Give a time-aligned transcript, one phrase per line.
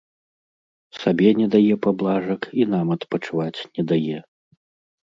[1.01, 4.19] Сабе не дае паблажак і нам адпачываць не дае.